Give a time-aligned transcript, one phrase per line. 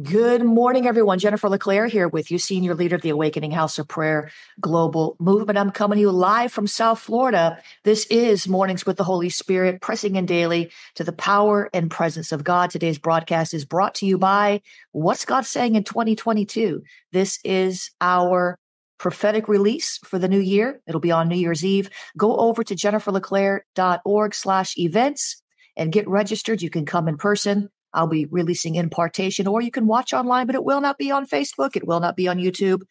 [0.00, 1.18] Good morning, everyone.
[1.18, 5.58] Jennifer LeClaire here with you, Senior Leader of the Awakening House of Prayer Global Movement.
[5.58, 7.60] I'm coming to you live from South Florida.
[7.82, 12.30] This is Mornings with the Holy Spirit, pressing in daily to the power and presence
[12.30, 12.70] of God.
[12.70, 14.60] Today's broadcast is brought to you by
[14.92, 16.84] What's God Saying in 2022?
[17.10, 18.56] This is our
[18.98, 20.80] prophetic release for the new year.
[20.86, 21.90] It'll be on New Year's Eve.
[22.16, 25.42] Go over to jenniferleclaire.org slash events
[25.76, 26.62] and get registered.
[26.62, 30.54] You can come in person I'll be releasing impartation, or you can watch online, but
[30.54, 31.74] it will not be on Facebook.
[31.74, 32.82] It will not be on YouTube.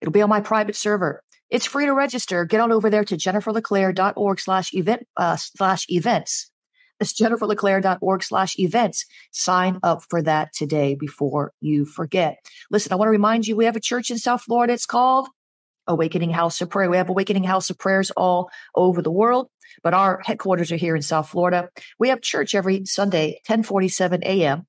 [0.00, 1.22] It'll be on my private server.
[1.48, 2.44] It's free to register.
[2.44, 6.50] Get on over there to jenniferleclaire.org slash event uh, slash events.
[6.98, 9.06] It's jenniferleclaire.org slash events.
[9.30, 12.38] Sign up for that today before you forget.
[12.68, 14.72] Listen, I want to remind you we have a church in South Florida.
[14.72, 15.28] It's called
[15.88, 16.90] Awakening House of Prayer.
[16.90, 19.48] We have Awakening House of Prayers all over the world,
[19.82, 21.68] but our headquarters are here in South Florida.
[21.98, 24.66] We have church every Sunday, 1047 a.m.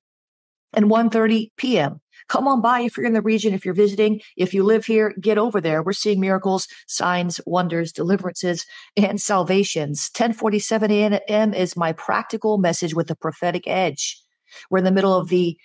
[0.72, 2.00] and 1.30 p.m.
[2.28, 5.14] Come on by if you're in the region, if you're visiting, if you live here,
[5.20, 5.82] get over there.
[5.82, 10.10] We're seeing miracles, signs, wonders, deliverances, and salvations.
[10.14, 11.54] 1047 a.m.
[11.54, 14.22] is my practical message with a prophetic edge.
[14.70, 15.56] We're in the middle of the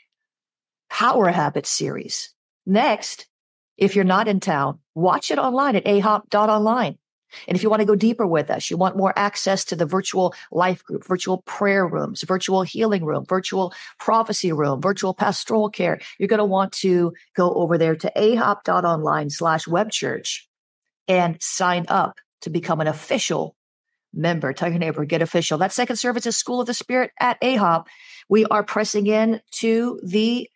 [0.89, 2.33] Power Habits series.
[2.65, 3.27] Next,
[3.77, 6.97] if you're not in town, watch it online at ahop.online.
[7.47, 9.85] And if you want to go deeper with us, you want more access to the
[9.85, 15.99] virtual life group, virtual prayer rooms, virtual healing room, virtual prophecy room, virtual pastoral care,
[16.17, 20.41] you're going to want to go over there to ahop.online slash webchurch
[21.07, 23.55] and sign up to become an official
[24.13, 24.53] member.
[24.53, 25.57] Tell your neighbor, get official.
[25.57, 27.85] That second service is School of the Spirit at AHOP.
[28.29, 30.49] We are pressing in to the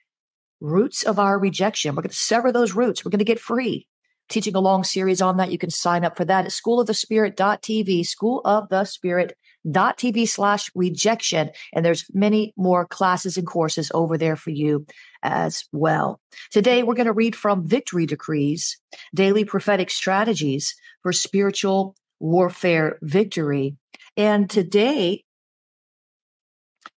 [0.61, 1.95] roots of our rejection.
[1.95, 3.03] We're going to sever those roots.
[3.03, 3.87] We're going to get free.
[4.29, 5.51] Teaching a long series on that.
[5.51, 11.49] You can sign up for that at schoolofthespirit.tv, schoolofthespirit.tv slash rejection.
[11.73, 14.85] And there's many more classes and courses over there for you
[15.23, 16.21] as well.
[16.51, 18.77] Today, we're going to read from Victory Decrees,
[19.15, 23.77] Daily Prophetic Strategies for Spiritual Warfare Victory.
[24.15, 25.23] And today,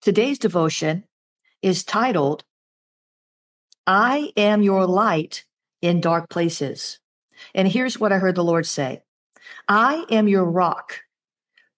[0.01, 1.03] today's devotion
[1.61, 2.43] is titled
[3.89, 5.45] I am your light
[5.81, 6.99] in dark places.
[7.55, 9.01] And here's what I heard the Lord say
[9.67, 10.99] I am your rock,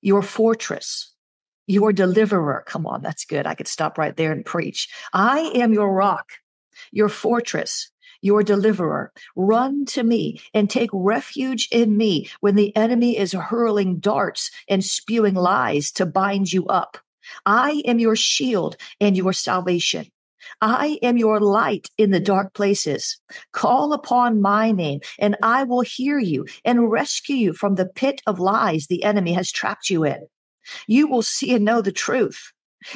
[0.02, 1.16] your fortress,
[1.68, 2.66] your deliverer.
[2.68, 3.48] Come on, that's good.
[3.48, 4.90] I could stop right there and preach.
[5.14, 6.34] I am your rock,
[6.92, 7.90] your fortress,
[8.22, 9.14] your deliverer.
[9.38, 14.84] Run to me and take refuge in me when the enemy is hurling darts and
[14.84, 16.98] spewing lies to bind you up.
[17.46, 20.12] I am your shield and your salvation.
[20.62, 23.20] I am your light in the dark places.
[23.52, 28.22] Call upon my name and I will hear you and rescue you from the pit
[28.28, 30.28] of lies the enemy has trapped you in.
[30.88, 32.52] You will see and know the truth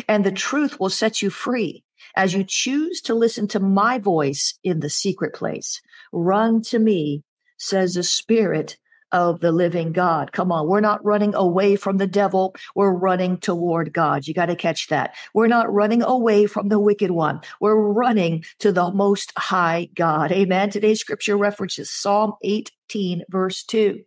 [0.07, 1.83] and the truth will set you free
[2.15, 5.81] as you choose to listen to my voice in the secret place.
[6.11, 7.23] Run to me,
[7.57, 8.77] says the spirit
[9.11, 10.31] of the living God.
[10.31, 10.67] Come on.
[10.67, 12.55] We're not running away from the devil.
[12.75, 14.27] We're running toward God.
[14.27, 15.15] You got to catch that.
[15.33, 17.41] We're not running away from the wicked one.
[17.59, 20.31] We're running to the most high God.
[20.31, 20.69] Amen.
[20.69, 24.03] Today's scripture references Psalm 18 verse 2,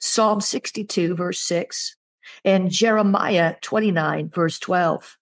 [0.00, 1.96] Psalm 62 verse 6,
[2.44, 5.16] and Jeremiah 29 verse 12.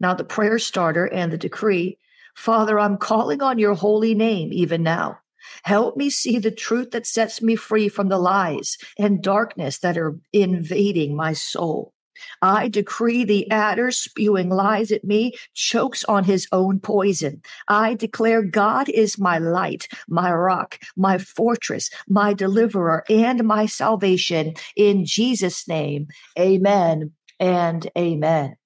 [0.00, 1.98] Now the prayer starter and the decree,
[2.34, 5.18] Father, I'm calling on your holy name even now.
[5.64, 9.98] Help me see the truth that sets me free from the lies and darkness that
[9.98, 11.92] are invading my soul.
[12.40, 17.42] I decree the adder spewing lies at me chokes on his own poison.
[17.68, 24.54] I declare God is my light, my rock, my fortress, my deliverer, and my salvation.
[24.76, 26.08] In Jesus' name,
[26.38, 28.56] amen and amen.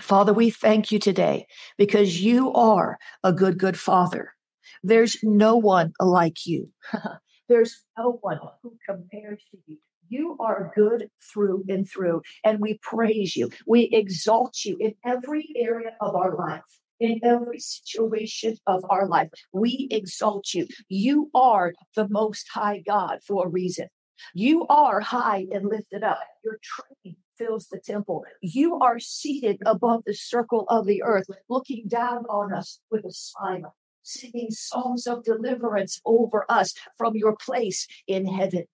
[0.00, 1.46] Father, we thank you today
[1.76, 4.34] because you are a good, good father.
[4.82, 6.70] There's no one like you.
[7.48, 9.78] There's no one who compares to you.
[10.08, 13.50] You are good through and through, and we praise you.
[13.66, 16.62] We exalt you in every area of our life.
[17.00, 20.66] In every situation of our life, we exalt you.
[20.88, 23.88] You are the most high God for a reason.
[24.34, 26.18] You are high and lifted up.
[26.44, 28.24] Your train fills the temple.
[28.42, 33.12] You are seated above the circle of the earth, looking down on us with a
[33.12, 38.64] smile singing songs of deliverance over us from your place in heaven,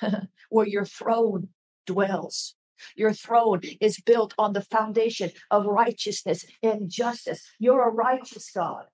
[0.50, 1.48] where your throne
[1.86, 2.54] dwells.
[2.94, 7.42] Your throne is built on the foundation of righteousness and justice.
[7.58, 8.84] You're a righteous God.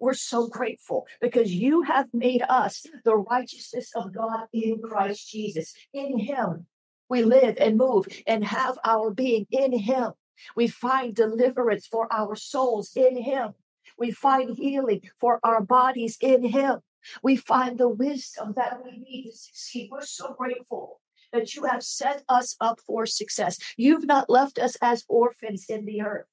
[0.00, 5.74] We're so grateful because you have made us the righteousness of God in Christ Jesus.
[5.92, 6.66] In Him,
[7.08, 10.12] we live and move and have our being in Him.
[10.54, 13.54] We find deliverance for our souls in Him.
[13.98, 16.80] We find healing for our bodies in Him.
[17.22, 19.88] We find the wisdom that we need to succeed.
[19.90, 21.00] We're so grateful
[21.32, 23.58] that you have set us up for success.
[23.76, 26.26] You've not left us as orphans in the earth.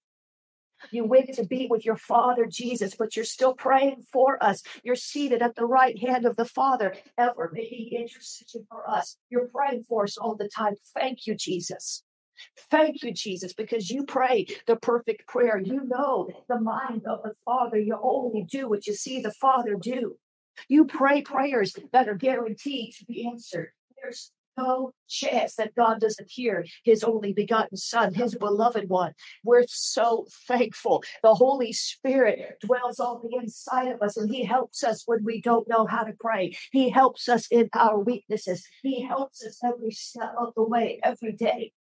[0.91, 4.62] You went to be with your Father Jesus, but you're still praying for us.
[4.83, 9.17] You're seated at the right hand of the Father, ever making intercession for us.
[9.29, 10.75] You're praying for us all the time.
[10.94, 12.03] Thank you, Jesus.
[12.71, 15.57] Thank you, Jesus, because you pray the perfect prayer.
[15.57, 17.77] You know the mind of the Father.
[17.77, 20.17] You only do what you see the Father do.
[20.67, 23.71] You pray prayers that are guaranteed to be answered.
[24.01, 29.13] There's no chance that God doesn't hear his only begotten Son, his beloved one.
[29.43, 31.03] We're so thankful.
[31.23, 35.41] The Holy Spirit dwells on the inside of us and he helps us when we
[35.41, 36.55] don't know how to pray.
[36.71, 38.65] He helps us in our weaknesses.
[38.81, 41.73] He helps us every step of the way, every day.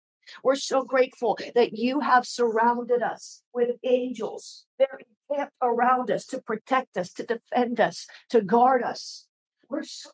[0.43, 4.65] We're so grateful that you have surrounded us with angels.
[4.79, 4.99] They're
[5.29, 9.27] encamped around us to protect us, to defend us, to guard us.
[9.69, 10.11] We're so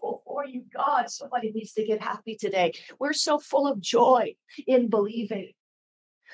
[0.00, 1.10] grateful for you, God.
[1.10, 2.72] Somebody needs to get happy today.
[2.98, 4.34] We're so full of joy
[4.66, 5.52] in believing.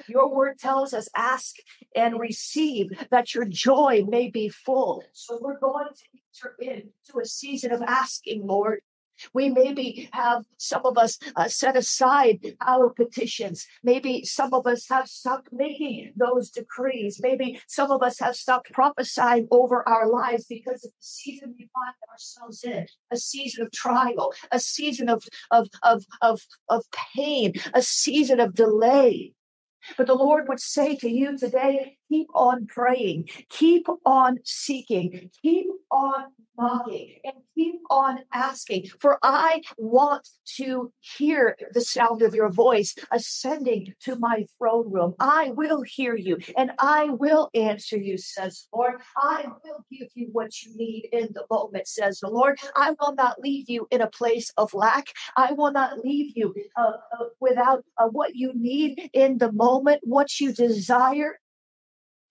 [0.09, 1.57] Your word tells us, ask
[1.95, 5.05] and receive that your joy may be full.
[5.13, 8.81] So we're going to enter into a season of asking, Lord.
[9.33, 13.67] We maybe have some of us uh, set aside our petitions.
[13.83, 17.21] Maybe some of us have stopped making those decrees.
[17.23, 21.69] Maybe some of us have stopped prophesying over our lives because of the season we
[21.73, 26.85] find ourselves in a season of trial, a season of, of, of, of, of
[27.15, 29.33] pain, a season of delay.
[29.97, 35.67] But the Lord would say to you today, keep on praying, keep on seeking, keep
[35.91, 36.27] on
[36.59, 38.87] knocking and keep on asking.
[39.01, 45.15] For I want to hear the sound of your voice ascending to my throne room.
[45.19, 48.95] I will hear you and I will answer you, says the Lord.
[49.17, 52.59] I will give you what you need in the moment, says the Lord.
[52.77, 55.09] I will not leave you in a place of lack.
[55.37, 60.01] I will not leave you uh, uh, without uh, what you need in the moment,
[60.05, 61.39] what you desire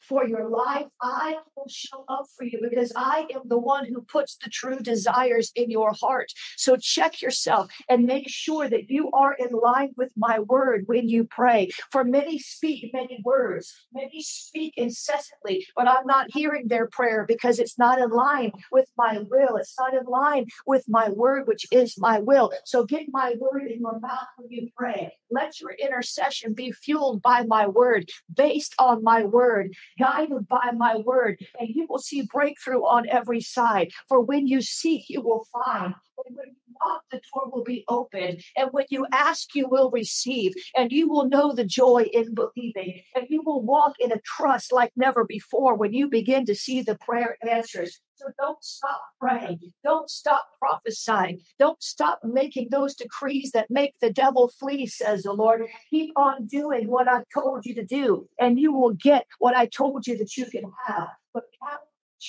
[0.08, 0.88] for your life.
[1.02, 4.80] I will show up for you because I am the one who puts the true
[4.80, 6.32] desires in your heart.
[6.58, 11.10] So check yourself and make sure that you are in line with my word when
[11.10, 11.70] you pray.
[11.92, 17.60] For many speak many words, many speak incessantly, but I'm not hearing their prayer because
[17.60, 19.58] it's not in line with my will.
[19.58, 22.52] It's not in line with my word, which is my will.
[22.66, 25.14] So get my word in your mouth when you pray.
[25.32, 30.98] Let your intercession be fueled by my word, based on my word guided by my
[30.98, 33.92] word, and you will see breakthrough on every side.
[34.08, 35.94] For when you seek, you will find.
[36.26, 36.63] And when you
[37.12, 38.44] the door will be opened.
[38.58, 40.54] And when you ask, you will receive.
[40.76, 43.02] And you will know the joy in believing.
[43.16, 46.82] And you will walk in a trust like never before when you begin to see
[46.82, 48.00] the prayer answers.
[48.16, 49.60] So don't stop praying.
[49.84, 51.42] Don't stop prophesying.
[51.60, 55.64] Don't stop making those decrees that make the devil flee, says the Lord.
[55.90, 59.66] Keep on doing what I told you to do, and you will get what I
[59.66, 61.10] told you that you can have.
[61.34, 61.46] But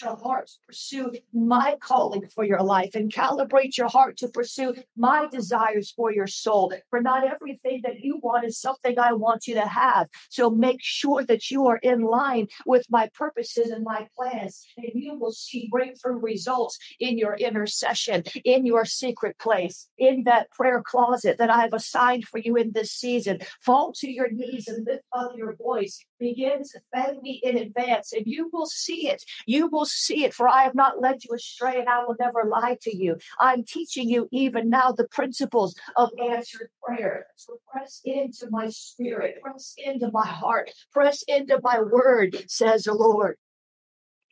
[0.01, 4.75] your heart to pursue my calling for your life and calibrate your heart to pursue
[4.97, 6.73] my desires for your soul.
[6.91, 10.09] For not everything that you want is something I want you to have.
[10.31, 14.93] So make sure that you are in line with my purposes and my plans, and
[14.95, 20.83] you will see breakthrough results in your intercession, in your secret place, in that prayer
[20.85, 23.41] closet that I have assigned for you in this season.
[23.61, 26.05] Fall to your knees and lift up your voice.
[26.25, 29.23] Begin to thank me in advance, and you will see it.
[29.45, 32.45] You will see it, for I have not led you astray and I will never
[32.49, 33.19] lie to you.
[33.39, 37.27] I'm teaching you even now the principles of answered prayer.
[37.37, 42.95] So press into my spirit, press into my heart, press into my word, says the
[42.95, 43.37] Lord.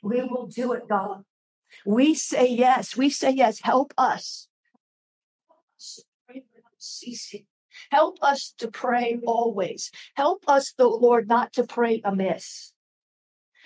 [0.02, 1.24] We will do it, God.
[1.84, 2.96] We say yes.
[2.96, 3.60] We say yes.
[3.60, 4.48] Help us.
[6.78, 7.44] Ceasing.
[7.90, 9.90] Help us to pray always.
[10.14, 12.72] Help us, the Lord, not to pray amiss.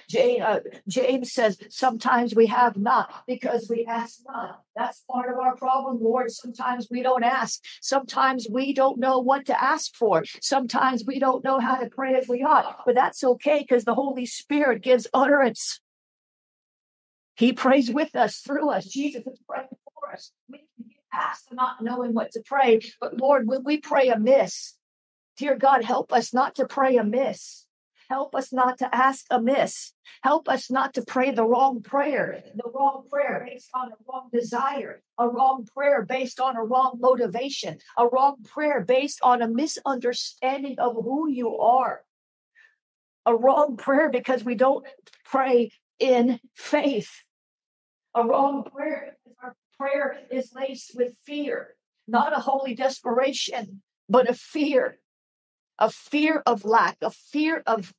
[0.09, 4.63] James, uh, James says, sometimes we have not because we ask not.
[4.77, 6.31] That's part of our problem, Lord.
[6.31, 7.61] Sometimes we don't ask.
[7.81, 10.25] Sometimes we don't know what to ask for.
[10.41, 12.83] Sometimes we don't know how to pray as we ought.
[12.87, 15.81] But that's okay because the Holy Spirit gives utterance.
[17.35, 18.87] He prays with us, through us.
[18.87, 20.33] Jesus is praying for us.
[20.49, 20.66] We
[21.17, 22.81] past not knowing what to pray.
[23.01, 24.77] But Lord, when we pray amiss,
[25.39, 27.67] dear God, help us not to pray amiss.
[28.09, 29.93] Help us not to ask amiss.
[30.23, 34.29] Help us not to pray the wrong prayer, the wrong prayer based on a wrong
[34.33, 39.49] desire, a wrong prayer based on a wrong motivation, a wrong prayer based on a
[39.49, 42.03] misunderstanding of who you are,
[43.25, 44.87] a wrong prayer because we don't
[45.25, 47.11] pray in faith.
[48.15, 49.16] A wrong prayer,
[49.79, 51.75] prayer is laced with fear,
[52.07, 54.99] not a holy desperation, but a fear,
[55.79, 57.95] a fear of lack, a fear of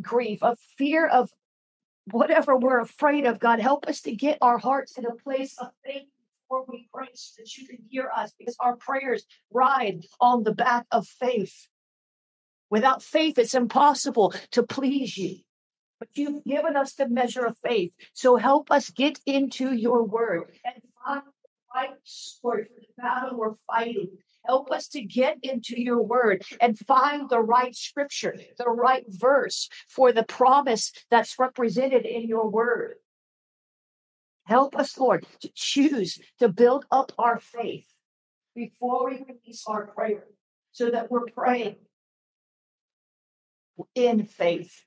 [0.00, 1.30] grief, a fear of
[2.10, 3.38] whatever we're afraid of.
[3.38, 6.08] God, help us to get our hearts in a place of faith
[6.42, 10.54] before we pray so that you can hear us because our prayers ride on the
[10.54, 11.68] back of faith.
[12.70, 15.38] Without faith, it's impossible to please you.
[15.98, 17.94] But you've given us the measure of faith.
[18.12, 23.38] So help us get into your word and find the right sword for the battle
[23.38, 24.10] we're fighting.
[24.46, 29.68] Help us to get into your word and find the right scripture, the right verse
[29.88, 32.94] for the promise that's represented in your word.
[34.44, 37.86] Help us, Lord, to choose to build up our faith
[38.54, 40.24] before we release our prayer
[40.72, 41.76] so that we're praying
[43.94, 44.84] in faith,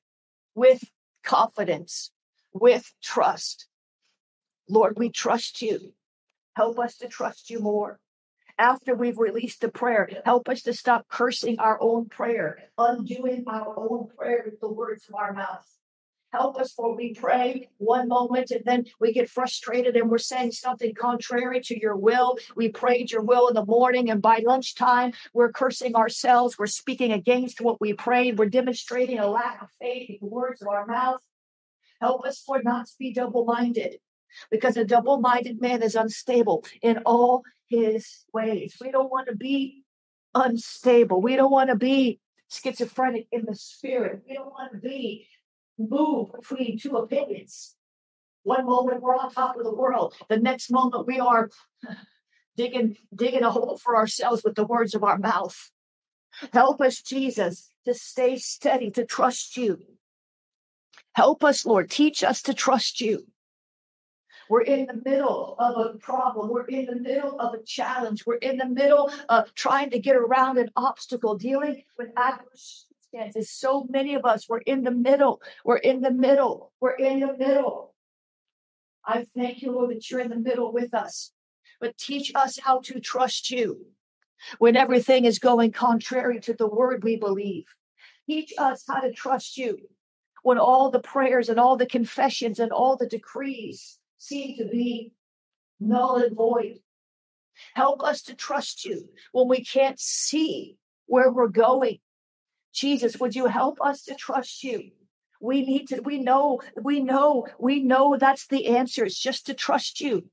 [0.54, 0.84] with
[1.24, 2.12] confidence,
[2.54, 3.68] with trust.
[4.70, 5.94] Lord, we trust you.
[6.56, 8.00] Help us to trust you more.
[8.58, 13.78] After we've released the prayer, help us to stop cursing our own prayer, undoing our
[13.78, 15.68] own prayer with the words of our mouth.
[16.32, 20.52] Help us for we pray one moment and then we get frustrated and we're saying
[20.52, 22.38] something contrary to your will.
[22.56, 26.58] We prayed your will in the morning and by lunchtime we're cursing ourselves.
[26.58, 28.38] We're speaking against what we prayed.
[28.38, 31.22] We're demonstrating a lack of faith in the words of our mouth.
[32.02, 34.00] Help us for not to be double minded
[34.52, 38.76] because a double minded man is unstable in all his ways.
[38.80, 39.84] We don't want to be
[40.34, 41.22] unstable.
[41.22, 44.24] We don't want to be schizophrenic in the spirit.
[44.28, 45.28] We don't want to be
[45.78, 47.76] move between two opinions.
[48.44, 51.50] One moment we're on top of the world, the next moment we are
[52.58, 55.72] digging digging a hole for ourselves with the words of our mouth.
[56.54, 59.80] Help us, Jesus, to stay steady, to trust you.
[61.14, 61.90] Help us, Lord.
[61.90, 63.26] Teach us to trust you.
[64.50, 66.50] We're in the middle of a problem.
[66.50, 68.26] We're in the middle of a challenge.
[68.26, 72.86] We're in the middle of trying to get around an obstacle, dealing with adverse
[73.16, 73.52] circumstances.
[73.52, 75.42] So many of us, we're in the middle.
[75.64, 76.72] We're in the middle.
[76.80, 77.94] We're in the middle.
[79.06, 81.32] I thank you, Lord, that you're in the middle with us.
[81.80, 83.86] But teach us how to trust you
[84.60, 87.66] when everything is going contrary to the word we believe.
[88.28, 89.78] Teach us how to trust you
[90.44, 95.12] when all the prayers and all the confessions and all the decrees seem to be
[95.80, 96.80] null and void.
[97.74, 102.00] Help us to trust you when we can't see where we're going.
[102.74, 104.92] Jesus, would you help us to trust you?
[105.40, 109.06] We need to, we know, we know, we know that's the answer.
[109.06, 110.30] It's just to trust you.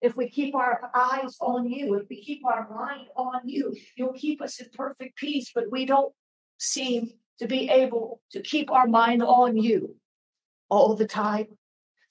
[0.00, 4.12] If we keep our eyes on you, if we keep our mind on you, you'll
[4.12, 5.50] keep us in perfect peace.
[5.54, 6.12] But we don't
[6.58, 9.96] seem to be able to keep our mind on you
[10.68, 11.48] all the time.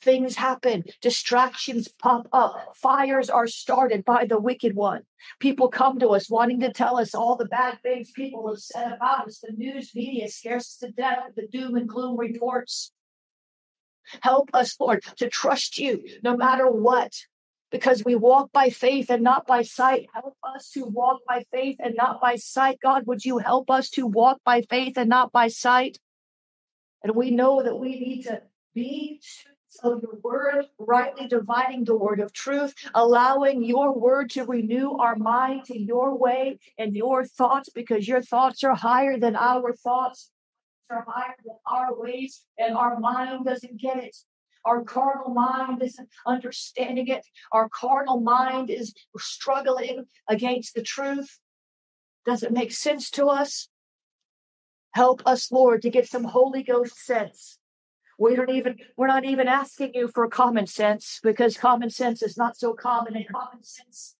[0.01, 5.01] Things happen, distractions pop up, fires are started by the wicked one.
[5.39, 8.93] People come to us wanting to tell us all the bad things people have said
[8.93, 9.39] about us.
[9.39, 12.93] The news media scares us to death with the doom and gloom reports.
[14.21, 17.11] Help us, Lord, to trust you no matter what,
[17.69, 20.07] because we walk by faith and not by sight.
[20.13, 22.79] Help us to walk by faith and not by sight.
[22.81, 25.99] God, would you help us to walk by faith and not by sight?
[27.03, 29.21] And we know that we need to be
[29.83, 35.15] of your word, rightly dividing the word of truth, allowing your word to renew our
[35.15, 40.31] mind to your way and your thoughts, because your thoughts are higher than our thoughts,
[40.89, 44.15] are higher than our ways, and our mind doesn't get it.
[44.65, 47.25] Our carnal mind isn't understanding it.
[47.51, 51.39] Our carnal mind is struggling against the truth.
[52.25, 53.69] Doesn't make sense to us.
[54.93, 57.58] Help us, Lord, to get some Holy Ghost sense
[58.19, 62.37] we don't even, we're not even asking you for common sense because common sense is
[62.37, 64.15] not so common and common sense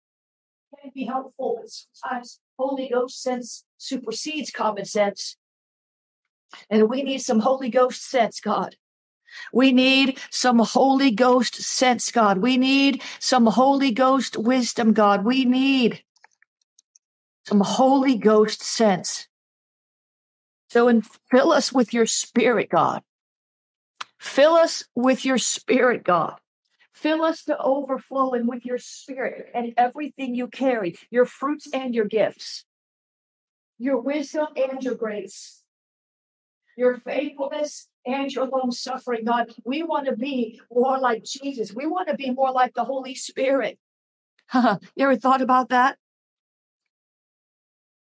[0.82, 5.38] can be helpful, but sometimes Holy Ghost sense supersedes common sense.
[6.70, 8.76] And we need some Holy Ghost sense, God.
[9.54, 12.40] We need some Holy Ghost sense, God.
[12.40, 15.24] We need some Holy Ghost wisdom, God.
[15.24, 16.04] We need
[17.46, 19.28] some Holy Ghost sense.
[20.70, 23.04] So, and fill us with your spirit, God.
[24.20, 26.36] Fill us with your spirit, God.
[26.94, 32.04] Fill us to overflowing with your spirit and everything you carry, your fruits and your
[32.04, 32.66] gifts,
[33.78, 35.64] your wisdom and your grace,
[36.76, 39.54] your faithfulness and your long suffering, God.
[39.64, 41.74] We want to be more like Jesus.
[41.74, 43.80] We want to be more like the Holy Spirit.
[44.54, 45.98] you ever thought about that?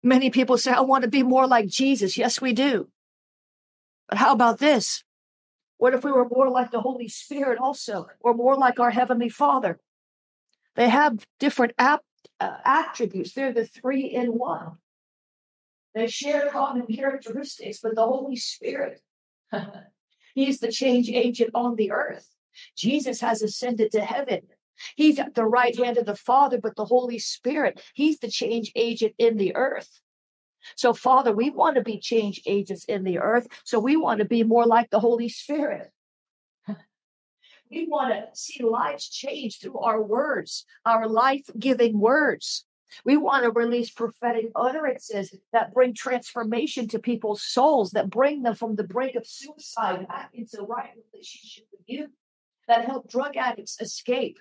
[0.03, 2.15] Many people say, I want to be more like Jesus.
[2.15, 2.89] Yes, we do.
[4.07, 5.04] But how about this?
[5.77, 9.29] What if we were more like the Holy Spirit also, or more like our Heavenly
[9.29, 9.79] Father?
[10.75, 12.05] They have different ap-
[12.39, 13.33] uh, attributes.
[13.33, 14.77] They're the three in one.
[15.93, 19.01] They share common characteristics, but the Holy Spirit,
[20.35, 22.27] He's the change agent on the earth.
[22.77, 24.41] Jesus has ascended to heaven.
[24.97, 28.71] He's at the right hand of the Father, but the Holy Spirit, He's the change
[28.75, 30.01] agent in the earth.
[30.75, 33.47] So, Father, we want to be change agents in the earth.
[33.63, 35.91] So, we want to be more like the Holy Spirit.
[37.71, 42.63] We want to see lives change through our words, our life giving words.
[43.03, 48.55] We want to release prophetic utterances that bring transformation to people's souls, that bring them
[48.55, 52.09] from the brink of suicide back into right relationship with you,
[52.67, 54.37] that help drug addicts escape,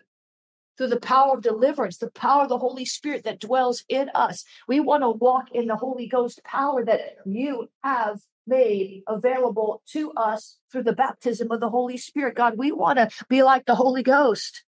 [0.76, 4.44] through the power of deliverance, the power of the Holy Spirit that dwells in us.
[4.66, 10.12] We want to walk in the Holy Ghost power that you have made available to
[10.12, 12.34] us through the baptism of the Holy Spirit.
[12.34, 14.64] God, we want to be like the Holy Ghost.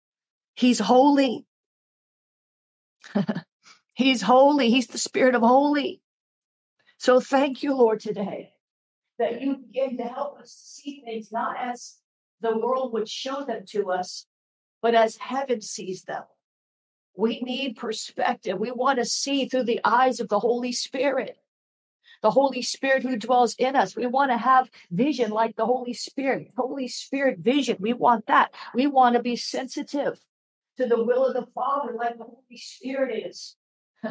[0.55, 1.45] He's holy.
[3.95, 4.69] He's holy.
[4.69, 6.01] He's the Spirit of holy.
[6.97, 8.53] So thank you, Lord, today
[9.19, 11.97] that you begin to help us to see things not as
[12.41, 14.25] the world would show them to us,
[14.83, 16.23] but as heaven sees them.
[17.15, 18.59] We need perspective.
[18.59, 21.37] We want to see through the eyes of the Holy Spirit,
[22.21, 23.95] the Holy Spirit who dwells in us.
[23.95, 27.77] We want to have vision like the Holy Spirit, Holy Spirit vision.
[27.79, 28.51] We want that.
[28.75, 30.19] We want to be sensitive
[30.77, 33.55] to the will of the Father like the Holy Spirit is.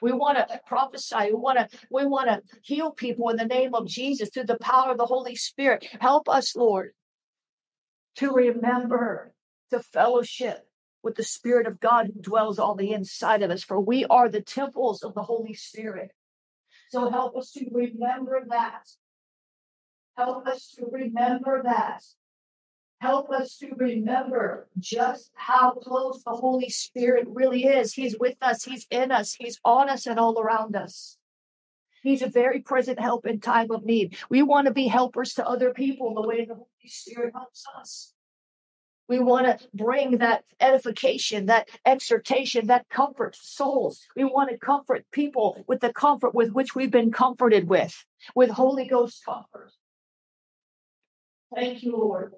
[0.00, 1.28] We want to prophesy.
[1.28, 4.58] We want to we want to heal people in the name of Jesus through the
[4.58, 5.86] power of the Holy Spirit.
[6.00, 6.92] Help us, Lord,
[8.16, 9.35] to remember
[9.70, 10.68] to fellowship
[11.02, 14.28] with the Spirit of God who dwells on the inside of us, for we are
[14.28, 16.12] the temples of the Holy Spirit.
[16.90, 18.88] So help us to remember that.
[20.16, 22.02] Help us to remember that.
[23.00, 27.92] Help us to remember just how close the Holy Spirit really is.
[27.92, 31.18] He's with us, He's in us, He's on us, and all around us.
[32.02, 34.16] He's a very present help in time of need.
[34.30, 38.14] We want to be helpers to other people the way the Holy Spirit helps us.
[39.08, 44.06] We want to bring that edification, that exhortation, that comfort souls.
[44.16, 48.50] We want to comfort people with the comfort with which we've been comforted with, with
[48.50, 49.70] Holy Ghost comfort.
[51.54, 52.32] Thank you, Lord.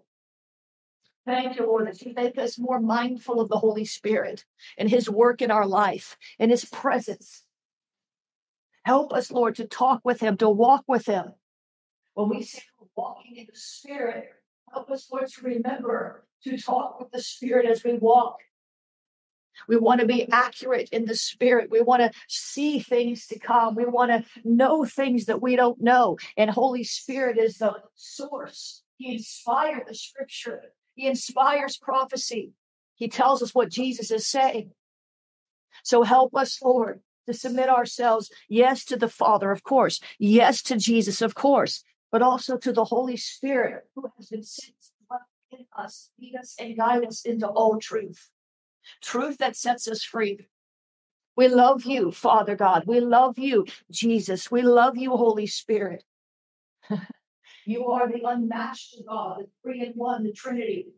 [1.24, 4.44] Thank you, Lord, that you make us more mindful of the Holy Spirit
[4.76, 7.44] and his work in our life and his presence.
[8.84, 11.32] Help us, Lord, to talk with him, to walk with him.
[12.14, 12.62] When we say
[12.96, 14.28] walking in the Spirit,
[14.72, 18.38] help us, Lord, to remember to talk with the Spirit as we walk.
[19.66, 21.70] We want to be accurate in the Spirit.
[21.70, 23.74] We want to see things to come.
[23.74, 26.16] We want to know things that we don't know.
[26.36, 28.82] And Holy Spirit is the source.
[28.96, 32.52] He inspired the scripture, He inspires prophecy.
[32.94, 34.72] He tells us what Jesus is saying.
[35.84, 40.76] So help us, Lord, to submit ourselves, yes, to the Father, of course, yes, to
[40.76, 44.74] Jesus, of course, but also to the Holy Spirit who has been sent
[45.50, 48.30] in us, lead us and guide us into all truth,
[49.02, 50.46] truth that sets us free.
[51.36, 52.84] We love you, Father God.
[52.86, 54.50] We love you, Jesus.
[54.50, 56.04] We love you, Holy Spirit.
[57.64, 60.88] you are the unmatched God, the three in one, the Trinity,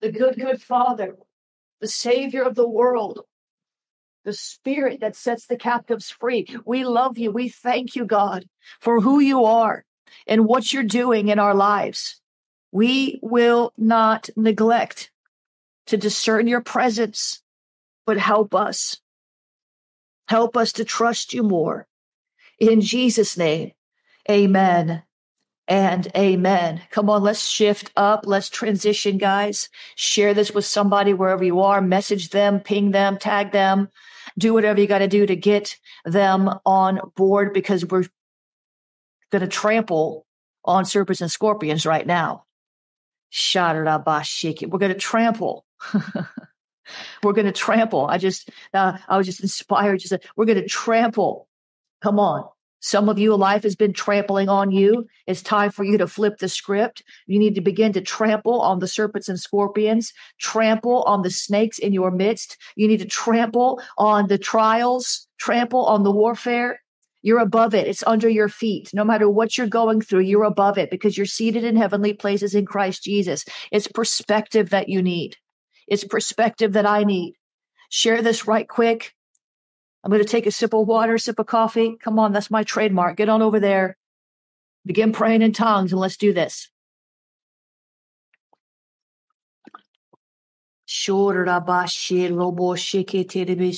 [0.00, 1.16] the good, good Father,
[1.80, 3.20] the Savior of the world,
[4.24, 6.46] the Spirit that sets the captives free.
[6.64, 7.30] We love you.
[7.30, 8.46] We thank you, God,
[8.80, 9.84] for who you are
[10.26, 12.20] and what you're doing in our lives.
[12.72, 15.10] We will not neglect
[15.86, 17.42] to discern your presence,
[18.06, 19.00] but help us.
[20.28, 21.86] Help us to trust you more.
[22.58, 23.72] In Jesus' name,
[24.30, 25.02] amen
[25.66, 26.82] and amen.
[26.90, 28.24] Come on, let's shift up.
[28.24, 29.68] Let's transition, guys.
[29.94, 31.80] Share this with somebody wherever you are.
[31.80, 33.88] Message them, ping them, tag them.
[34.36, 38.04] Do whatever you got to do to get them on board because we're
[39.30, 40.26] going to trample
[40.64, 42.44] on serpents and scorpions right now.
[44.70, 45.64] We're going to trample.
[47.22, 48.06] we're going to trample.
[48.06, 50.00] I just, uh, I was just inspired.
[50.00, 51.48] Just, we're going to trample.
[52.02, 52.44] Come on.
[52.80, 55.06] Some of you, life has been trampling on you.
[55.26, 57.02] It's time for you to flip the script.
[57.26, 61.78] You need to begin to trample on the serpents and scorpions, trample on the snakes
[61.78, 62.56] in your midst.
[62.76, 66.80] You need to trample on the trials, trample on the warfare.
[67.28, 67.86] You're above it.
[67.86, 68.88] It's under your feet.
[68.94, 72.54] No matter what you're going through, you're above it because you're seated in heavenly places
[72.54, 73.44] in Christ Jesus.
[73.70, 75.36] It's perspective that you need.
[75.86, 77.34] It's perspective that I need.
[77.90, 79.14] Share this right quick.
[80.02, 81.98] I'm going to take a sip of water, sip of coffee.
[82.02, 83.18] Come on, that's my trademark.
[83.18, 83.98] Get on over there.
[84.86, 86.70] Begin praying in tongues and let's do this.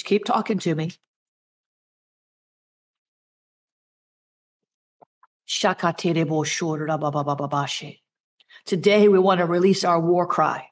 [0.04, 0.92] Keep talking to me.
[8.66, 10.68] Today, we want to release our war cry.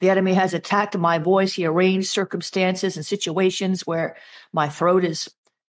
[0.00, 1.52] The enemy has attacked my voice.
[1.52, 4.16] He arranged circumstances and situations where
[4.54, 5.28] my throat is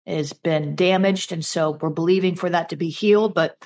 [0.06, 3.32] has been damaged, and so we're believing for that to be healed.
[3.32, 3.56] But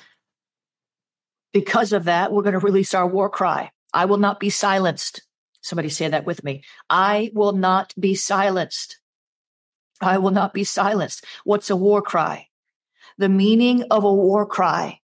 [1.51, 3.69] because of that, we're going to release our war cry.
[3.93, 5.23] I will not be silenced.
[5.59, 6.63] Somebody say that with me.
[6.89, 8.97] I will not be silenced.
[9.99, 11.25] I will not be silenced.
[11.43, 12.48] What's a war cry?
[13.19, 15.01] The meaning of a war cry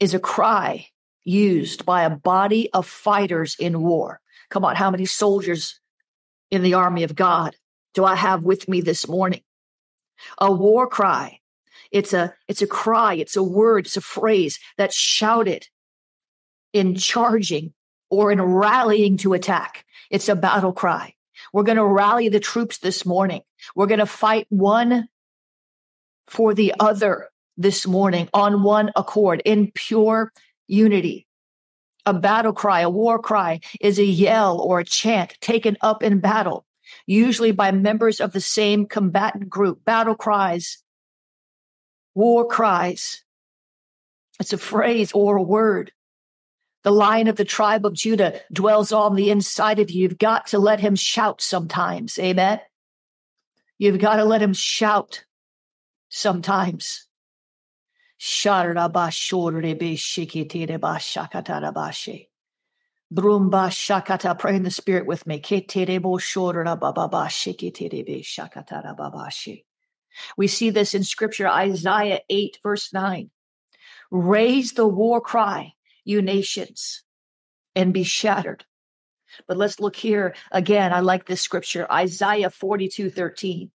[0.00, 0.86] is a cry
[1.24, 4.22] used by a body of fighters in war.
[4.48, 5.78] Come on, how many soldiers
[6.50, 7.54] in the army of God
[7.92, 9.42] do I have with me this morning?
[10.38, 11.40] A war cry.
[11.92, 13.12] It's a, it's a cry.
[13.12, 13.84] It's a word.
[13.84, 15.66] It's a phrase that's shouted
[16.72, 17.74] in charging
[18.08, 19.84] or in rallying to attack.
[20.10, 21.12] It's a battle cry.
[21.52, 23.42] We're going to rally the troops this morning.
[23.76, 25.08] We're going to fight one
[26.26, 30.32] for the other this morning on one accord in pure
[30.66, 31.26] unity.
[32.06, 36.20] A battle cry, a war cry is a yell or a chant taken up in
[36.20, 36.66] battle,
[37.06, 39.84] usually by members of the same combatant group.
[39.84, 40.82] Battle cries,
[42.14, 43.24] war cries.
[44.38, 45.92] It's a phrase or a word.
[46.82, 50.02] The lion of the tribe of Judah dwells on the inside of you.
[50.02, 52.18] You've got to let him shout sometimes.
[52.18, 52.60] Amen.
[53.78, 55.24] You've got to let him shout
[56.10, 57.03] sometimes.
[58.24, 59.98] Sharabashorebe.
[63.12, 64.38] Brumba shakata.
[64.38, 65.42] Pray in the spirit with me.
[70.38, 73.30] We see this in scripture, Isaiah 8, verse 9.
[74.10, 77.02] Raise the war cry, you nations,
[77.76, 78.64] and be shattered.
[79.46, 80.94] But let's look here again.
[80.94, 83.70] I like this scripture, Isaiah 42, 13.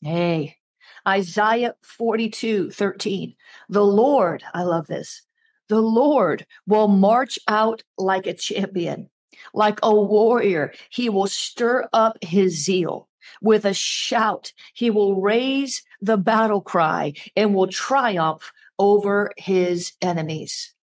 [0.00, 0.58] Hey,
[1.06, 3.34] Isaiah 42, 13.
[3.68, 5.22] The Lord, I love this.
[5.68, 9.08] The Lord will march out like a champion,
[9.52, 10.72] like a warrior.
[10.90, 13.08] He will stir up his zeal.
[13.40, 20.74] With a shout, he will raise the battle cry and will triumph over his enemies.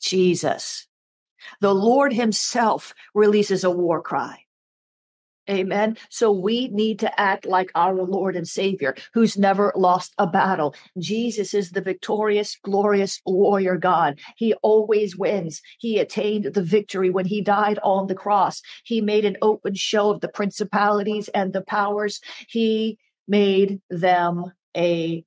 [0.00, 0.86] Jesus.
[1.60, 4.44] The Lord himself releases a war cry.
[5.50, 5.96] Amen.
[6.10, 10.74] So we need to act like our Lord and Savior who's never lost a battle.
[10.98, 14.20] Jesus is the victorious, glorious warrior God.
[14.36, 15.60] He always wins.
[15.78, 18.62] He attained the victory when he died on the cross.
[18.84, 22.20] He made an open show of the principalities and the powers.
[22.48, 25.24] He made them a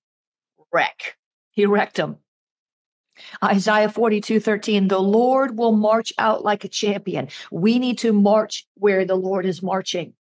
[0.71, 1.17] wreck.
[1.51, 2.17] He wrecked them.
[3.43, 7.28] Isaiah 42, 13, the Lord will march out like a champion.
[7.52, 10.13] We need to march where the Lord is marching.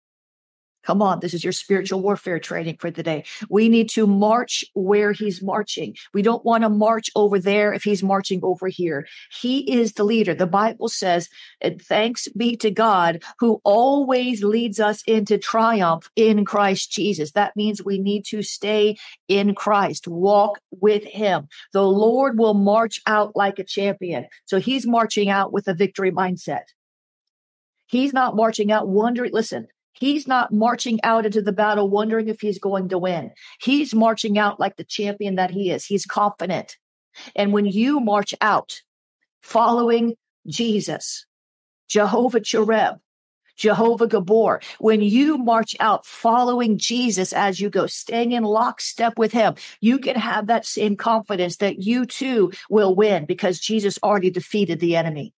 [0.84, 3.24] Come on, this is your spiritual warfare training for the day.
[3.50, 5.96] We need to march where he's marching.
[6.14, 9.08] We don't want to march over there if he's marching over here.
[9.32, 10.34] He is the leader.
[10.34, 11.30] The Bible says,
[11.62, 17.32] and thanks be to God who always leads us into triumph in Christ Jesus.
[17.34, 21.48] That means we need to stay in Christ, walk with him.
[21.74, 24.28] The Lord will march out like a champion.
[24.46, 26.64] So he's marching out with a victory mindset.
[27.88, 32.42] He's not marching out wondering, listen, He's not marching out into the battle wondering if
[32.42, 33.32] he's going to win.
[33.60, 35.86] He's marching out like the champion that he is.
[35.86, 36.78] He's confident.
[37.36, 38.82] And when you march out
[39.42, 40.16] following
[40.48, 41.26] Jesus,
[41.88, 43.00] Jehovah Chereb,
[43.58, 49.34] Jehovah Gibbor, when you march out following Jesus as you go, staying in lockstep with
[49.34, 54.32] him, you can have that same confidence that you too will win because Jesus already
[54.32, 55.34] defeated the enemy.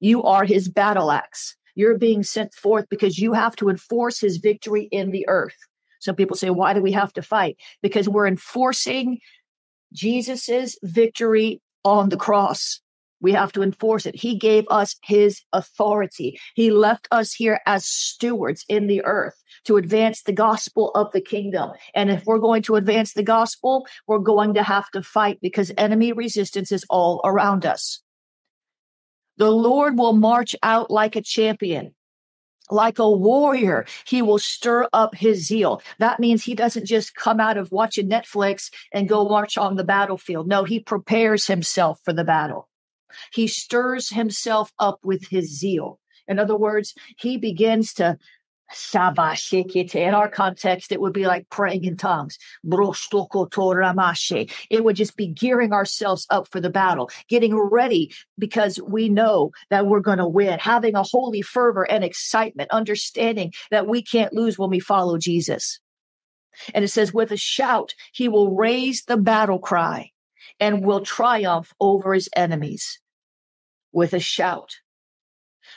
[0.00, 1.56] You are his battle axe.
[1.76, 5.54] You're being sent forth because you have to enforce his victory in the earth.
[6.00, 7.56] Some people say, why do we have to fight?
[7.82, 9.20] Because we're enforcing
[9.92, 12.80] Jesus's victory on the cross.
[13.20, 14.14] We have to enforce it.
[14.14, 16.38] He gave us his authority.
[16.54, 21.20] He left us here as stewards in the earth to advance the gospel of the
[21.20, 21.70] kingdom.
[21.94, 25.72] And if we're going to advance the gospel, we're going to have to fight because
[25.78, 28.02] enemy resistance is all around us.
[29.38, 31.94] The Lord will march out like a champion.
[32.68, 35.80] Like a warrior, he will stir up his zeal.
[35.98, 39.84] That means he doesn't just come out of watching Netflix and go march on the
[39.84, 40.48] battlefield.
[40.48, 42.68] No, he prepares himself for the battle.
[43.32, 46.00] He stirs himself up with his zeal.
[46.28, 48.18] In other words, he begins to
[48.68, 52.38] In our context, it would be like praying in tongues.
[52.64, 59.52] It would just be gearing ourselves up for the battle, getting ready because we know
[59.70, 64.32] that we're going to win, having a holy fervor and excitement, understanding that we can't
[64.32, 65.80] lose when we follow Jesus.
[66.74, 70.10] And it says, with a shout, he will raise the battle cry
[70.58, 72.98] and will triumph over his enemies
[73.92, 74.76] with a shout.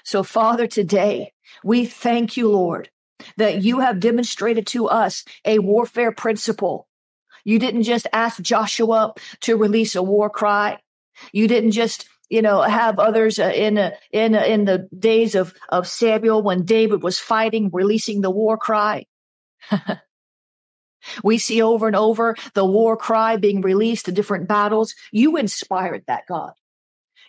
[0.03, 2.89] So, Father, today we thank you, Lord,
[3.37, 6.87] that you have demonstrated to us a warfare principle.
[7.43, 10.79] You didn't just ask Joshua to release a war cry.
[11.31, 15.35] You didn't just you know have others uh, in uh, in uh, in the days
[15.35, 19.05] of of Samuel when David was fighting releasing the war cry
[21.23, 26.03] we see over and over the war cry being released to different battles you inspired
[26.07, 26.53] that god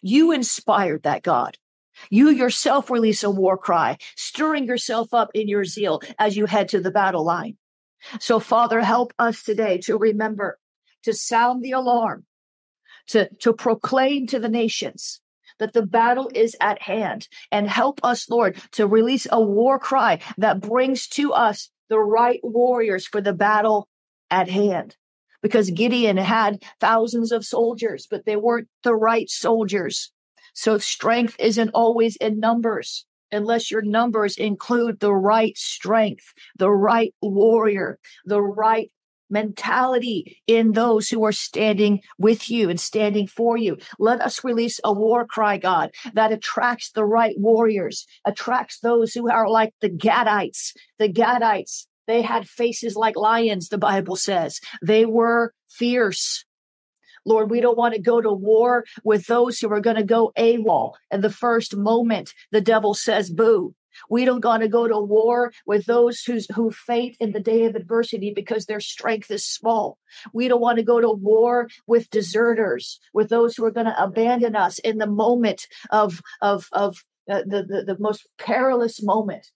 [0.03, 1.57] you inspired that god
[2.11, 6.69] you yourself release a war cry, stirring yourself up in your zeal as you head
[6.71, 7.57] to the battle line.
[8.19, 10.59] So, Father, help us today to remember
[11.03, 12.25] to sound the alarm,
[13.09, 15.21] to, to proclaim to the nations
[15.59, 20.21] that the battle is at hand, and help us, Lord, to release a war cry
[20.39, 23.89] that brings to us the right warriors for the battle
[24.31, 24.97] at hand.
[25.43, 30.13] Because Gideon had thousands of soldiers, but they weren't the right soldiers.
[30.55, 37.15] So strength isn't always in numbers unless your numbers include the right strength, the right
[37.23, 38.91] warrior, the right
[39.31, 43.79] mentality in those who are standing with you and standing for you.
[43.99, 49.31] Let us release a war cry, God, that attracts the right warriors, attracts those who
[49.31, 50.73] are like the Gadites.
[50.99, 54.61] The Gadites, they had faces like lions, the Bible says.
[54.83, 56.45] They were fierce.
[57.25, 60.33] Lord, we don't want to go to war with those who are going to go
[60.37, 60.95] AWOL.
[61.11, 63.75] And the first moment the devil says boo.
[64.09, 67.65] We don't want to go to war with those who's, who faint in the day
[67.65, 69.99] of adversity because their strength is small.
[70.33, 74.03] We don't want to go to war with deserters, with those who are going to
[74.03, 79.51] abandon us in the moment of, of, of uh, the, the, the most perilous moment.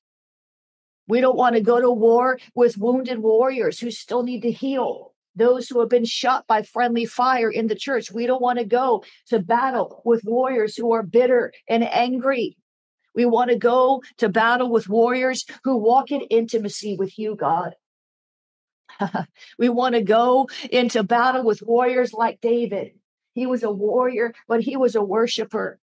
[1.06, 5.13] We don't want to go to war with wounded warriors who still need to heal
[5.36, 8.12] those who have been shot by friendly fire in the church.
[8.12, 12.56] We don't want to go to battle with warriors who are bitter and angry.
[13.14, 17.74] We want to go to battle with warriors who walk in intimacy with you, God.
[19.58, 22.92] we want to go into battle with warriors like David.
[23.34, 25.78] He was a warrior, but he was a worshiper.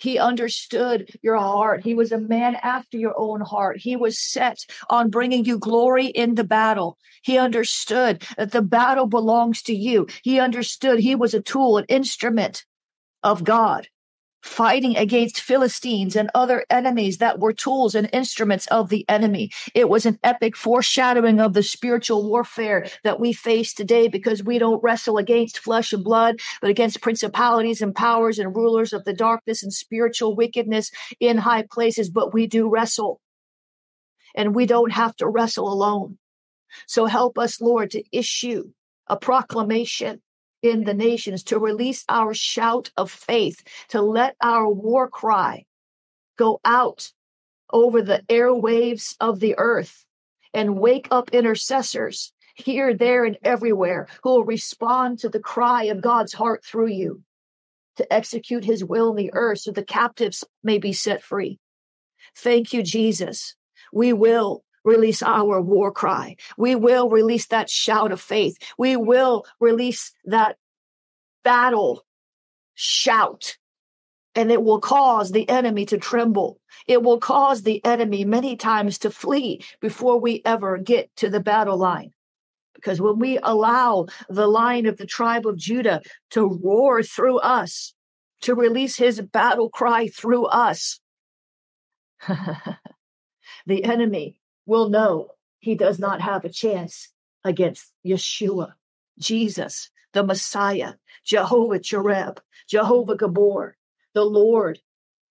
[0.00, 1.84] He understood your heart.
[1.84, 3.78] He was a man after your own heart.
[3.78, 4.58] He was set
[4.90, 6.98] on bringing you glory in the battle.
[7.22, 10.06] He understood that the battle belongs to you.
[10.22, 12.64] He understood he was a tool, an instrument
[13.22, 13.88] of God
[14.42, 19.50] fighting against Philistines and other enemies that were tools and instruments of the enemy.
[19.74, 24.58] It was an epic foreshadowing of the spiritual warfare that we face today because we
[24.58, 29.12] don't wrestle against flesh and blood, but against principalities and powers and rulers of the
[29.12, 32.08] darkness and spiritual wickedness in high places.
[32.08, 33.20] But we do wrestle
[34.34, 36.18] and we don't have to wrestle alone.
[36.86, 38.70] So help us, Lord, to issue
[39.06, 40.20] a proclamation
[40.62, 45.64] in the nations, to release our shout of faith, to let our war cry
[46.36, 47.12] go out
[47.70, 50.04] over the airwaves of the earth
[50.54, 56.00] and wake up intercessors here, there, and everywhere who will respond to the cry of
[56.00, 57.22] God's heart through you
[57.96, 61.58] to execute his will in the earth so the captives may be set free.
[62.36, 63.54] Thank you, Jesus.
[63.92, 66.36] We will release our war cry.
[66.56, 68.56] We will release that shout of faith.
[68.76, 70.56] We will release that
[71.44, 72.04] battle
[72.74, 73.56] shout.
[74.34, 76.60] And it will cause the enemy to tremble.
[76.86, 81.40] It will cause the enemy many times to flee before we ever get to the
[81.40, 82.12] battle line.
[82.74, 87.94] Because when we allow the line of the tribe of Judah to roar through us,
[88.42, 91.00] to release his battle cry through us,
[93.66, 94.37] the enemy
[94.68, 97.08] will know he does not have a chance
[97.42, 98.74] against Yeshua,
[99.18, 102.34] Jesus, the Messiah, Jehovah Jireh,
[102.68, 103.72] Jehovah Gibbor.
[104.14, 104.78] The Lord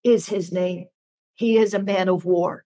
[0.04, 0.88] is his name.
[1.36, 2.66] He is a man of war.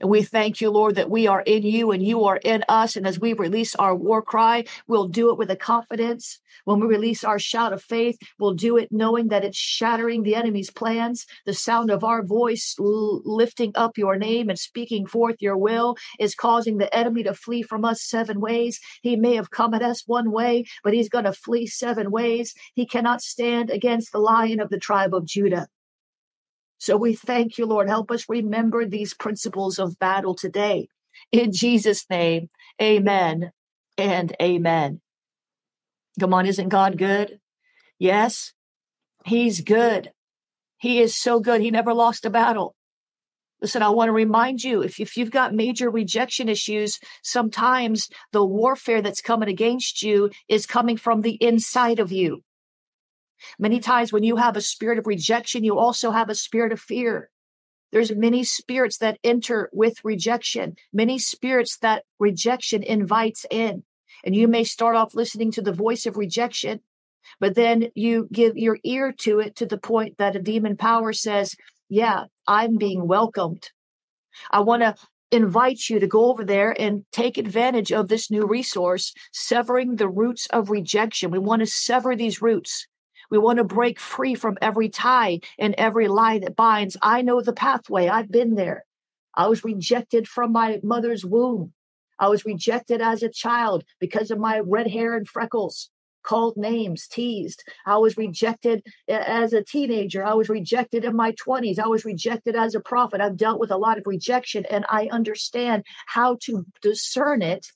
[0.00, 2.96] And we thank you, Lord, that we are in you and you are in us.
[2.96, 6.38] And as we release our war cry, we'll do it with a confidence.
[6.64, 10.34] When we release our shout of faith, we'll do it knowing that it's shattering the
[10.34, 11.26] enemy's plans.
[11.44, 15.96] The sound of our voice l- lifting up your name and speaking forth your will
[16.18, 18.80] is causing the enemy to flee from us seven ways.
[19.02, 22.54] He may have come at us one way, but he's going to flee seven ways.
[22.74, 25.68] He cannot stand against the lion of the tribe of Judah.
[26.78, 27.88] So we thank you, Lord.
[27.88, 30.88] Help us remember these principles of battle today.
[31.32, 32.48] In Jesus' name,
[32.80, 33.52] amen
[33.96, 35.00] and amen.
[36.20, 37.40] Come on, isn't God good?
[37.98, 38.52] Yes,
[39.24, 40.12] He's good.
[40.78, 41.60] He is so good.
[41.60, 42.76] He never lost a battle.
[43.60, 48.44] Listen, I want to remind you if, if you've got major rejection issues, sometimes the
[48.44, 52.42] warfare that's coming against you is coming from the inside of you.
[53.58, 56.80] Many times when you have a spirit of rejection, you also have a spirit of
[56.80, 57.30] fear.
[57.92, 63.84] There's many spirits that enter with rejection, many spirits that rejection invites in.
[64.24, 66.80] And you may start off listening to the voice of rejection,
[67.38, 71.12] but then you give your ear to it to the point that a demon power
[71.12, 71.54] says,
[71.88, 73.70] Yeah, I'm being welcomed.
[74.50, 74.94] I want to
[75.30, 80.08] invite you to go over there and take advantage of this new resource, severing the
[80.08, 81.30] roots of rejection.
[81.30, 82.86] We want to sever these roots.
[83.30, 86.96] We want to break free from every tie and every lie that binds.
[87.02, 88.08] I know the pathway.
[88.08, 88.84] I've been there.
[89.34, 91.72] I was rejected from my mother's womb.
[92.18, 95.90] I was rejected as a child because of my red hair and freckles
[96.26, 97.62] called names, teased.
[97.86, 100.24] I was rejected as a teenager.
[100.24, 101.78] I was rejected in my 20s.
[101.78, 103.20] I was rejected as a prophet.
[103.20, 107.68] I've dealt with a lot of rejection and I understand how to discern it,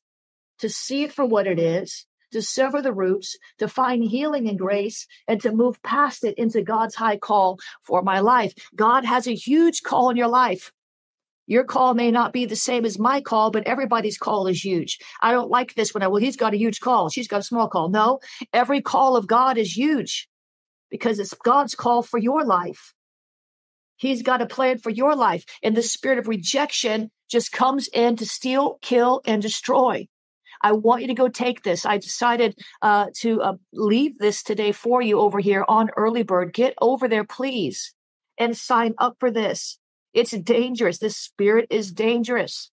[0.58, 4.58] to see it for what it is, to sever the roots, to find healing and
[4.58, 8.52] grace, and to move past it into God's high call for my life.
[8.74, 10.72] God has a huge call in your life.
[11.46, 14.98] Your call may not be the same as my call, but everybody's call is huge.
[15.20, 17.08] I don't like this I, well, he's got a huge call.
[17.08, 17.88] She's got a small call.
[17.88, 18.20] No,
[18.52, 20.28] every call of God is huge
[20.90, 22.94] because it's God's call for your life.
[23.96, 25.44] He's got a plan for your life.
[25.62, 30.06] And the spirit of rejection just comes in to steal, kill, and destroy.
[30.62, 31.86] I want you to go take this.
[31.86, 36.52] I decided uh, to uh, leave this today for you over here on Early Bird.
[36.52, 37.94] Get over there, please,
[38.38, 39.78] and sign up for this.
[40.12, 40.98] It's dangerous.
[40.98, 42.70] This spirit is dangerous.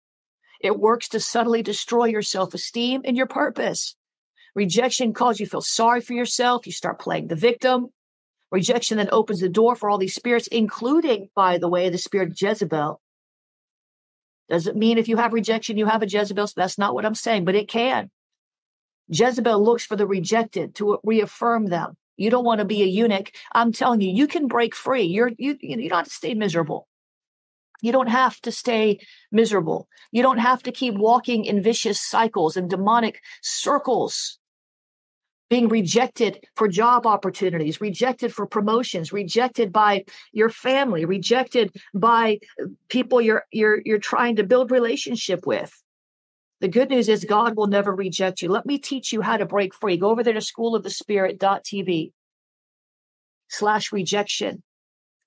[0.61, 3.97] It works to subtly destroy your self esteem and your purpose.
[4.55, 6.67] Rejection causes you feel sorry for yourself.
[6.67, 7.89] You start playing the victim.
[8.53, 12.31] Rejection then opens the door for all these spirits, including, by the way, the spirit
[12.31, 12.37] of
[14.49, 14.57] Jezebel.
[14.57, 16.49] Doesn't mean if you have rejection, you have a Jezebel.
[16.57, 18.11] That's not what I'm saying, but it can.
[19.09, 21.97] Jezebel looks for the rejected to reaffirm them.
[22.17, 23.33] You don't want to be a eunuch.
[23.53, 25.03] I'm telling you, you can break free.
[25.03, 26.89] You're you you don't have to stay miserable.
[27.83, 28.99] You don't have to stay
[29.31, 29.89] miserable.
[30.11, 34.39] You don't have to keep walking in vicious cycles and demonic circles,
[35.51, 42.67] being rejected for job opportunities, rejected for promotions, rejected by your family, rejected by uh,
[42.89, 45.73] people you're you're you're trying to build relationship with.
[46.61, 48.49] The good news is God will never reject you.
[48.49, 49.97] Let me teach you how to break free.
[49.97, 52.13] Go over there to schoolofthespirit.tv
[53.49, 54.63] slash rejection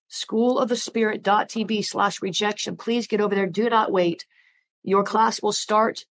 [0.10, 2.78] schoolofthespirit.tv slash rejection.
[2.78, 3.48] Please get over there.
[3.48, 4.26] Do not wait.
[4.84, 6.06] Your class will start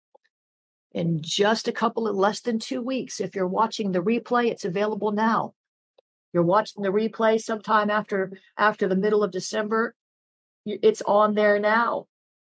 [0.93, 3.19] in just a couple of less than two weeks.
[3.19, 5.53] If you're watching the replay, it's available now.
[6.33, 9.95] You're watching the replay sometime after after the middle of December.
[10.65, 12.07] It's on there now.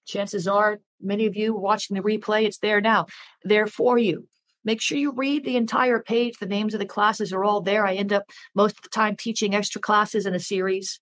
[0.05, 3.07] Chances are, many of you watching the replay, it's there now.
[3.43, 4.27] There for you.
[4.63, 6.37] Make sure you read the entire page.
[6.39, 7.85] The names of the classes are all there.
[7.85, 8.23] I end up
[8.55, 10.99] most of the time teaching extra classes in a series.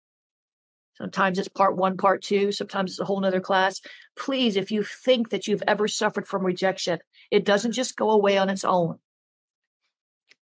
[0.98, 2.52] Sometimes it's part one, part two.
[2.52, 3.82] Sometimes it's a whole nother class.
[4.18, 7.00] Please, if you think that you've ever suffered from rejection,
[7.32, 9.00] it doesn't just go away on its own.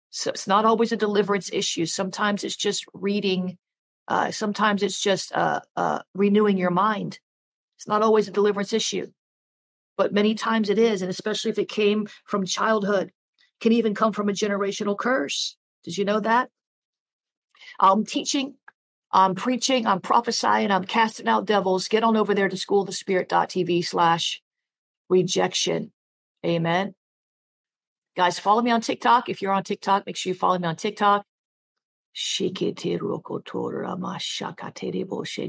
[0.09, 1.85] So it's not always a deliverance issue.
[1.85, 3.57] Sometimes it's just reading.
[4.07, 7.19] Uh, sometimes it's just uh, uh, renewing your mind.
[7.77, 9.07] It's not always a deliverance issue,
[9.97, 13.11] but many times it is, and especially if it came from childhood,
[13.59, 15.57] can even come from a generational curse.
[15.83, 16.49] Did you know that?
[17.79, 18.55] I'm teaching
[19.11, 21.87] I'm preaching, I'm prophesying, I'm casting out devils.
[21.87, 24.41] Get on over there to schoolthespirit.tv slash
[25.09, 25.91] rejection.
[26.45, 26.93] Amen.
[28.15, 29.29] Guys, follow me on TikTok.
[29.29, 31.25] If you're on TikTok, make sure you follow me on TikTok.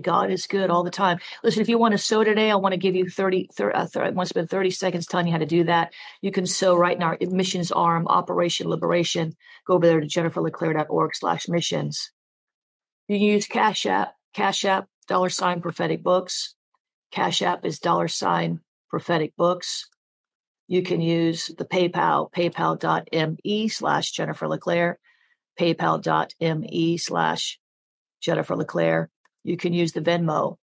[0.02, 1.18] God is good all the time.
[1.42, 3.86] Listen, if you want to sow today, I want to give you 30, 30, uh,
[3.86, 5.94] 30 I want to spend 30 seconds telling you how to do that.
[6.20, 9.34] You can sow right in our missions arm, Operation Liberation.
[9.66, 12.12] Go over there to jenniferleclaire.org slash missions.
[13.08, 16.54] You can use Cash App, Cash App, dollar sign prophetic books.
[17.10, 18.60] Cash App is dollar sign
[18.90, 19.88] prophetic books.
[20.68, 24.98] You can use the PayPal, paypal.me slash Jennifer LeClaire,
[25.58, 27.58] paypal.me slash
[28.20, 29.10] Jennifer LeClaire.
[29.44, 30.58] You can use the Venmo.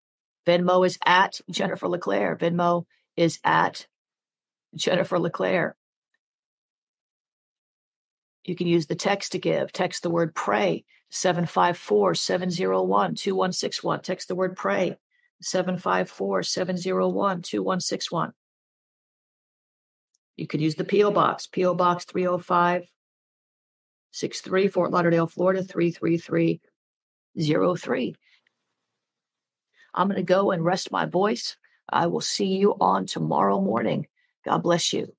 [0.46, 2.36] Venmo is at Jennifer LeClaire.
[2.36, 2.84] Venmo
[3.16, 3.86] is at
[4.74, 5.74] Jennifer LeClaire.
[8.44, 9.72] You can use the text to give.
[9.72, 14.00] Text the word pray 754 701 2161.
[14.02, 14.98] Text the word pray
[15.40, 18.32] 754 701 2161.
[20.36, 21.12] You could use the P.O.
[21.12, 21.74] Box, P.O.
[21.74, 22.82] Box 305
[24.12, 28.14] 63, Fort Lauderdale, Florida 33303.
[29.94, 31.56] I'm going to go and rest my voice.
[31.88, 34.06] I will see you on tomorrow morning.
[34.44, 35.12] God bless you.